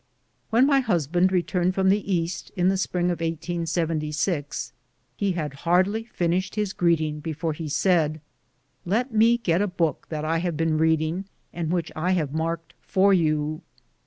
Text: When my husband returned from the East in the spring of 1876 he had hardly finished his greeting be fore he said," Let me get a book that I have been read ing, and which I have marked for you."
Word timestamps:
When 0.49 0.65
my 0.65 0.79
husband 0.79 1.31
returned 1.31 1.75
from 1.75 1.89
the 1.89 2.11
East 2.11 2.51
in 2.55 2.69
the 2.69 2.75
spring 2.77 3.11
of 3.11 3.21
1876 3.21 4.73
he 5.15 5.33
had 5.33 5.53
hardly 5.61 6.05
finished 6.05 6.55
his 6.55 6.73
greeting 6.73 7.19
be 7.19 7.33
fore 7.33 7.53
he 7.53 7.69
said," 7.69 8.19
Let 8.83 9.13
me 9.13 9.37
get 9.37 9.61
a 9.61 9.67
book 9.67 10.07
that 10.09 10.25
I 10.25 10.39
have 10.39 10.57
been 10.57 10.79
read 10.79 11.03
ing, 11.03 11.25
and 11.53 11.71
which 11.71 11.91
I 11.95 12.13
have 12.13 12.33
marked 12.33 12.73
for 12.81 13.13
you." 13.13 13.61